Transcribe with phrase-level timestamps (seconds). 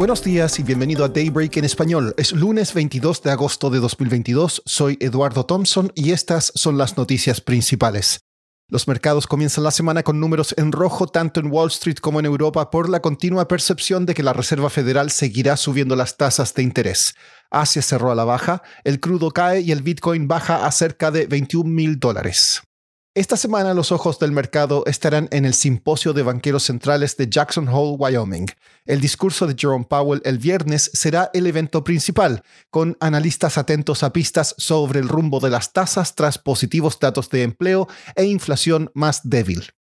[0.00, 2.14] Buenos días y bienvenido a Daybreak en español.
[2.16, 4.62] Es lunes 22 de agosto de 2022.
[4.64, 8.20] Soy Eduardo Thompson y estas son las noticias principales.
[8.68, 12.24] Los mercados comienzan la semana con números en rojo tanto en Wall Street como en
[12.24, 16.62] Europa por la continua percepción de que la Reserva Federal seguirá subiendo las tasas de
[16.62, 17.14] interés.
[17.50, 21.26] Asia cerró a la baja, el crudo cae y el Bitcoin baja a cerca de
[21.26, 22.62] 21 mil dólares.
[23.12, 27.66] Esta semana los ojos del mercado estarán en el simposio de banqueros centrales de Jackson
[27.68, 28.46] Hole, Wyoming.
[28.84, 34.12] El discurso de Jerome Powell el viernes será el evento principal, con analistas atentos a
[34.12, 39.28] pistas sobre el rumbo de las tasas tras positivos datos de empleo e inflación más
[39.28, 39.72] débil.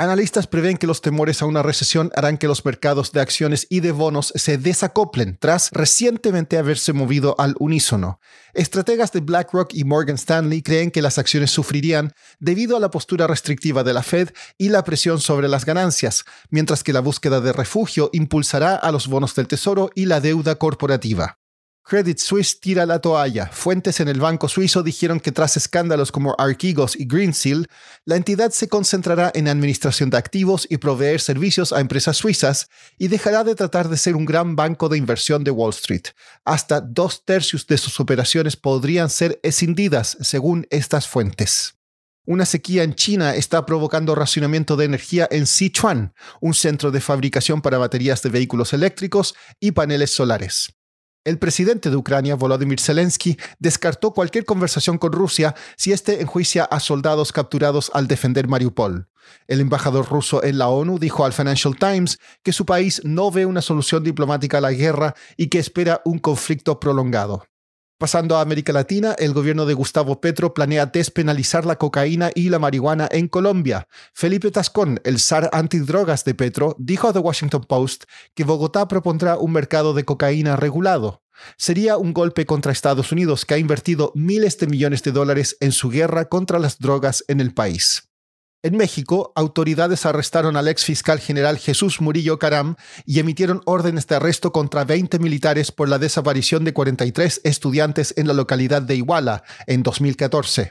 [0.00, 3.80] Analistas prevén que los temores a una recesión harán que los mercados de acciones y
[3.80, 8.18] de bonos se desacoplen tras recientemente haberse movido al unísono.
[8.54, 13.26] Estrategas de BlackRock y Morgan Stanley creen que las acciones sufrirían debido a la postura
[13.26, 17.52] restrictiva de la Fed y la presión sobre las ganancias, mientras que la búsqueda de
[17.52, 21.39] refugio impulsará a los bonos del Tesoro y la deuda corporativa.
[21.82, 23.46] Credit Suisse tira la toalla.
[23.46, 27.66] Fuentes en el banco suizo dijeron que tras escándalos como Archegos y Greensill,
[28.04, 33.08] la entidad se concentrará en administración de activos y proveer servicios a empresas suizas y
[33.08, 36.04] dejará de tratar de ser un gran banco de inversión de Wall Street.
[36.44, 41.74] Hasta dos tercios de sus operaciones podrían ser escindidas, según estas fuentes.
[42.26, 47.62] Una sequía en China está provocando racionamiento de energía en Sichuan, un centro de fabricación
[47.62, 50.79] para baterías de vehículos eléctricos y paneles solares.
[51.22, 56.80] El presidente de Ucrania, Volodymyr Zelensky, descartó cualquier conversación con Rusia si éste enjuicia a
[56.80, 59.06] soldados capturados al defender Mariupol.
[59.46, 63.44] El embajador ruso en la ONU dijo al Financial Times que su país no ve
[63.44, 67.44] una solución diplomática a la guerra y que espera un conflicto prolongado.
[68.00, 72.58] Pasando a América Latina, el gobierno de Gustavo Petro planea despenalizar la cocaína y la
[72.58, 73.88] marihuana en Colombia.
[74.14, 79.36] Felipe Tascón, el zar antidrogas de Petro, dijo a The Washington Post que Bogotá propondrá
[79.36, 81.22] un mercado de cocaína regulado.
[81.58, 85.72] Sería un golpe contra Estados Unidos, que ha invertido miles de millones de dólares en
[85.72, 88.09] su guerra contra las drogas en el país.
[88.62, 92.76] En México, autoridades arrestaron al ex fiscal general Jesús Murillo Caram
[93.06, 98.26] y emitieron órdenes de arresto contra 20 militares por la desaparición de 43 estudiantes en
[98.26, 100.70] la localidad de Iguala en 2014.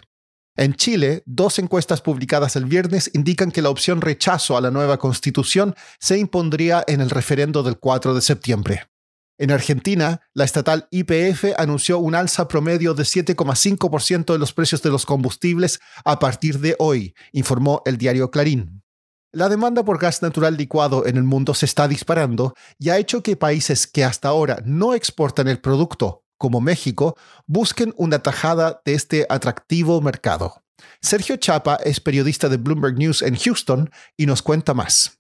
[0.56, 5.00] En Chile, dos encuestas publicadas el viernes indican que la opción rechazo a la nueva
[5.00, 8.84] constitución se impondría en el referendo del 4 de septiembre.
[9.42, 14.90] En Argentina, la estatal IPF anunció un alza promedio de 7,5% de los precios de
[14.90, 18.84] los combustibles a partir de hoy, informó el diario Clarín.
[19.32, 23.24] La demanda por gas natural licuado en el mundo se está disparando y ha hecho
[23.24, 27.16] que países que hasta ahora no exportan el producto, como México,
[27.48, 30.66] busquen una tajada de este atractivo mercado.
[31.00, 35.18] Sergio Chapa es periodista de Bloomberg News en Houston y nos cuenta más.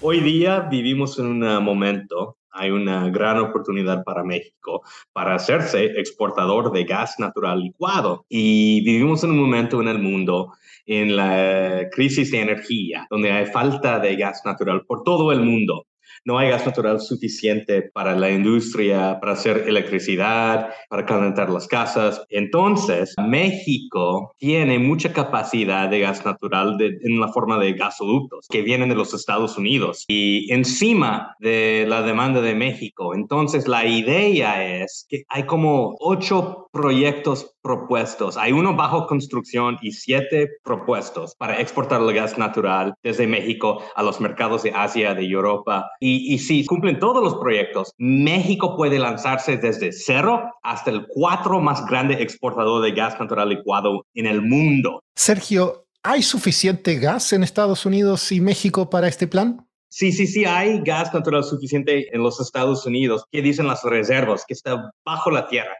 [0.00, 4.82] Hoy día vivimos en un momento hay una gran oportunidad para México
[5.12, 8.24] para hacerse exportador de gas natural licuado.
[8.28, 10.52] Y vivimos en un momento en el mundo
[10.86, 15.86] en la crisis de energía, donde hay falta de gas natural por todo el mundo
[16.24, 22.24] no hay gas natural suficiente para la industria, para hacer electricidad, para calentar las casas.
[22.30, 28.88] Entonces, México tiene mucha capacidad de gas natural en la forma de gasoductos que vienen
[28.88, 33.14] de los Estados Unidos y encima de la demanda de México.
[33.14, 38.36] Entonces, la idea es que hay como ocho proyectos propuestos.
[38.36, 44.02] Hay uno bajo construcción y siete propuestos para exportar el gas natural desde México a
[44.02, 48.98] los mercados de Asia, de Europa Y, y si cumplen todos los proyectos, México puede
[48.98, 54.42] lanzarse desde cero hasta el cuatro más grande exportador de gas natural licuado en el
[54.42, 55.00] mundo.
[55.16, 59.66] Sergio, ¿hay suficiente gas en Estados Unidos y México para este plan?
[59.88, 63.24] Sí, sí, sí, hay gas natural suficiente en los Estados Unidos.
[63.32, 64.44] ¿Qué dicen las reservas?
[64.46, 65.74] Que está bajo la tierra.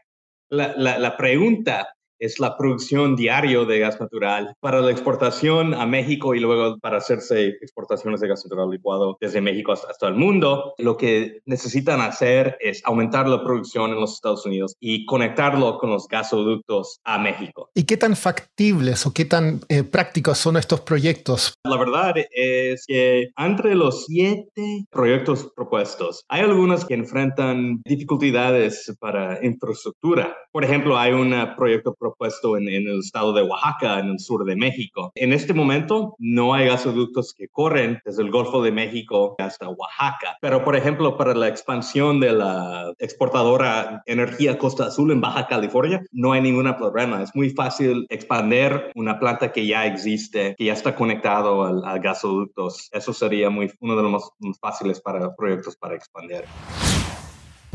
[0.49, 1.87] La, la, la pregunta
[2.25, 6.97] es la producción diario de gas natural para la exportación a México y luego para
[6.97, 10.73] hacerse exportaciones de gas natural licuado desde México hasta, el mundo.
[10.77, 15.89] Lo que necesitan hacer es aumentar la producción en los Estados Unidos y conectarlo con
[15.89, 17.69] los gasoductos a México.
[17.73, 21.53] ¿Y qué tan factibles o qué tan eh, prácticos son estos proyectos?
[21.63, 29.43] La verdad es que entre los siete proyectos propuestos, hay algunos que enfrentan dificultades para
[29.45, 30.35] infraestructura.
[30.51, 32.14] Por ejemplo, hay un proyecto propuesto
[32.57, 35.11] en, el estado de Oaxaca, en el sur de México.
[35.15, 40.37] En este momento no hay gasoductos que corren desde el Golfo de México hasta Oaxaca,
[40.41, 46.01] pero por ejemplo para la expansión de la exportadora Energía Costa Azul en Baja California
[46.11, 47.21] no hay ningún problema.
[47.21, 52.89] Es muy fácil expandir una planta que ya existe, que ya está conectado a, gasoductos.
[52.91, 56.43] Eso sería muy, uno de los más fáciles para proyectos para expandir.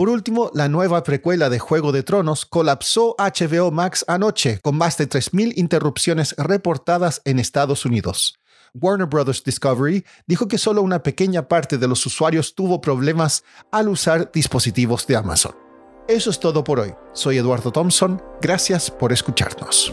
[0.00, 4.96] Por último, la nueva precuela de Juego de Tronos colapsó HBO Max anoche con más
[4.96, 8.38] de 3.000 interrupciones reportadas en Estados Unidos.
[8.72, 9.44] Warner Bros.
[9.44, 15.06] Discovery dijo que solo una pequeña parte de los usuarios tuvo problemas al usar dispositivos
[15.06, 15.54] de Amazon.
[16.08, 16.94] Eso es todo por hoy.
[17.12, 18.22] Soy Eduardo Thompson.
[18.40, 19.92] Gracias por escucharnos.